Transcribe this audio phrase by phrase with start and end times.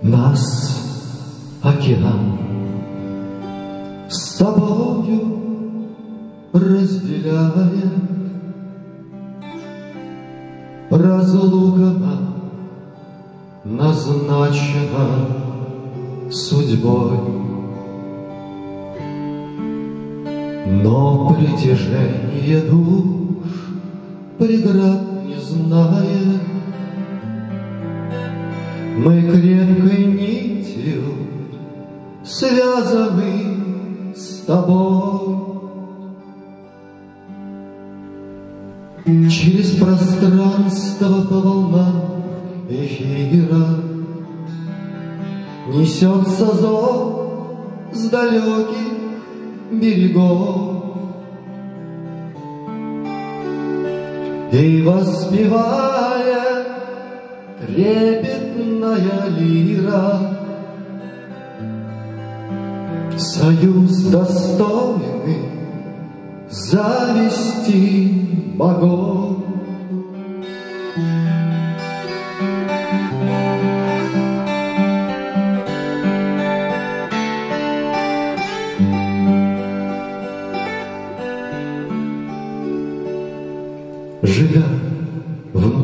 [0.00, 0.42] Нас
[1.62, 2.38] океан
[4.08, 5.40] с тобою
[6.54, 7.92] разделяет.
[10.90, 11.92] Разлука
[13.64, 15.06] назначена
[16.30, 17.18] судьбой.
[20.82, 23.27] Но притяжение дух
[24.38, 26.40] преград не знает,
[28.98, 31.02] Мы крепкой нитью
[32.24, 35.48] связаны с тобой.
[39.30, 42.02] Через пространство по волнам
[42.68, 43.78] эфира
[45.68, 48.88] Несется зов с далеких
[49.70, 50.77] берегов.
[54.50, 56.64] И воспевая
[57.60, 60.18] трепетная лира
[63.18, 65.50] Союз достойный
[66.48, 69.17] завести богов.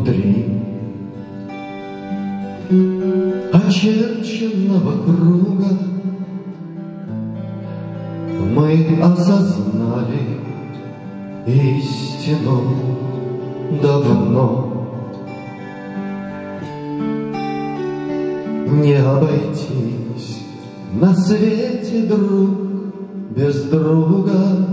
[0.04, 0.46] Внутри.
[3.52, 5.78] Очерченного круга,
[8.54, 10.40] мы осознали
[11.46, 12.62] истину
[13.82, 14.70] давно.
[18.66, 20.42] Не обойтись
[20.94, 22.50] на свете, друг,
[23.36, 24.66] без друга,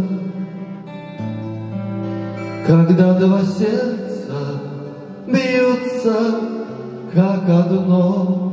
[2.65, 4.00] Когда два сердца
[5.31, 6.35] бьются,
[7.13, 8.51] как одно.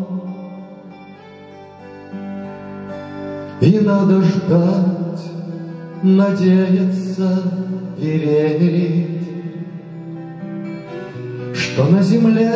[3.61, 5.23] И надо ждать,
[6.03, 7.43] надеяться
[7.99, 9.29] верить,
[11.55, 12.53] Что на земле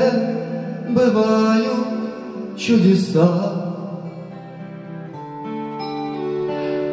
[0.90, 3.52] бывают чудеса,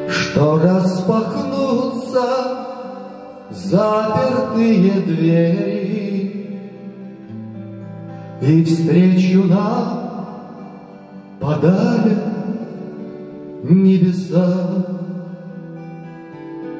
[0.10, 2.60] Что распахнутся
[3.52, 6.09] запертые двери,
[8.42, 10.00] И встречу нам
[11.40, 12.24] подарят
[13.64, 14.86] небеса.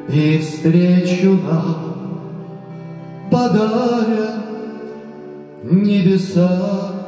[0.10, 1.76] И встречу нам
[3.30, 4.46] подарят
[5.64, 6.99] небеса.